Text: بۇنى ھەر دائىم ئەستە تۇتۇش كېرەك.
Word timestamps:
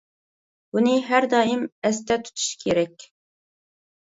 بۇنى 0.77 0.93
ھەر 1.09 1.27
دائىم 1.33 1.61
ئەستە 1.91 2.19
تۇتۇش 2.25 2.49
كېرەك. 2.65 3.07